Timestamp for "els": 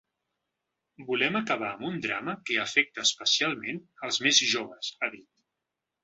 4.07-4.17